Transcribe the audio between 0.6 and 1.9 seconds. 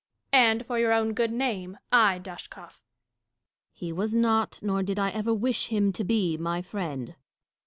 for your own good name—